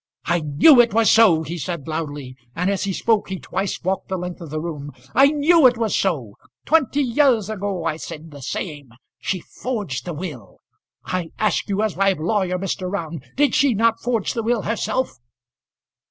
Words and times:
"I 0.25 0.39
knew 0.41 0.81
it 0.81 0.95
was 0.95 1.11
so," 1.11 1.43
he 1.43 1.59
said 1.59 1.87
loudly, 1.87 2.35
and 2.55 2.71
as 2.71 2.85
he 2.85 2.91
spoke 2.91 3.29
he 3.29 3.37
twice 3.37 3.79
walked 3.83 4.07
the 4.09 4.17
length 4.17 4.41
of 4.41 4.49
the 4.49 4.59
room. 4.59 4.91
"I 5.13 5.27
knew 5.27 5.67
it 5.67 5.77
was 5.77 5.95
so; 5.95 6.37
twenty 6.65 7.03
years 7.03 7.51
ago 7.51 7.85
I 7.85 7.97
said 7.97 8.31
the 8.31 8.41
same. 8.41 8.93
She 9.19 9.41
forged 9.41 10.05
the 10.05 10.15
will. 10.15 10.57
I 11.05 11.29
ask 11.37 11.69
you, 11.69 11.83
as 11.83 11.95
my 11.95 12.13
lawyer, 12.13 12.57
Mr. 12.57 12.91
Round, 12.91 13.23
did 13.35 13.53
she 13.53 13.75
not 13.75 13.99
forge 14.01 14.33
the 14.33 14.41
will 14.41 14.63
herself?" 14.63 15.19